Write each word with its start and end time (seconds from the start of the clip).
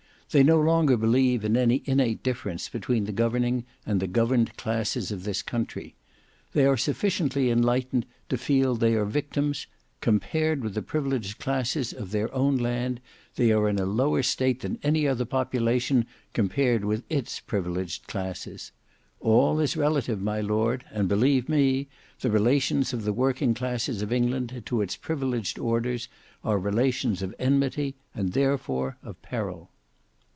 They 0.33 0.43
no 0.43 0.61
longer 0.61 0.95
believe 0.95 1.43
in 1.43 1.57
any 1.57 1.81
innate 1.83 2.23
difference 2.23 2.69
between 2.69 3.03
the 3.03 3.11
governing 3.11 3.65
and 3.85 3.99
the 3.99 4.07
governed 4.07 4.55
classes 4.55 5.11
of 5.11 5.25
this 5.25 5.41
country. 5.41 5.93
They 6.53 6.65
are 6.65 6.77
sufficiently 6.77 7.49
enlightened 7.49 8.05
to 8.29 8.37
feel 8.37 8.75
they 8.75 8.93
are 8.93 9.03
victims. 9.03 9.67
Compared 9.99 10.63
with 10.63 10.73
the 10.73 10.81
privileged 10.83 11.37
classes 11.39 11.91
of 11.91 12.11
their 12.11 12.33
own 12.33 12.55
land, 12.55 13.01
they 13.35 13.51
are 13.51 13.67
in 13.67 13.77
a 13.77 13.85
lower 13.85 14.23
state 14.23 14.61
than 14.61 14.79
any 14.83 15.05
other 15.05 15.25
population 15.25 16.05
compared 16.31 16.85
with 16.85 17.03
its 17.09 17.41
privileged 17.41 18.07
classes. 18.07 18.71
All 19.19 19.59
is 19.59 19.75
relative, 19.75 20.21
my 20.21 20.39
lord, 20.39 20.85
and 20.93 21.09
believe 21.09 21.49
me, 21.49 21.89
the 22.21 22.31
relations 22.31 22.93
of 22.93 23.03
the 23.03 23.11
working 23.11 23.53
classes 23.53 24.01
of 24.01 24.13
England 24.13 24.63
to 24.67 24.79
its 24.81 24.95
privileged 24.95 25.59
orders 25.59 26.07
are 26.41 26.57
relations 26.57 27.21
of 27.21 27.35
enmity, 27.37 27.95
and 28.15 28.31
therefore 28.31 28.95
of 29.03 29.21
peril." 29.21 29.67